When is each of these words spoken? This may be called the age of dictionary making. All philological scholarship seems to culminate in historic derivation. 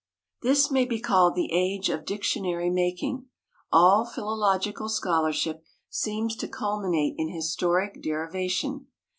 This 0.41 0.71
may 0.71 0.83
be 0.85 0.99
called 0.99 1.35
the 1.35 1.53
age 1.53 1.87
of 1.89 2.05
dictionary 2.05 2.71
making. 2.71 3.27
All 3.71 4.03
philological 4.03 4.89
scholarship 4.89 5.63
seems 5.91 6.35
to 6.37 6.47
culminate 6.47 7.13
in 7.19 7.29
historic 7.31 8.01
derivation. 8.01 8.87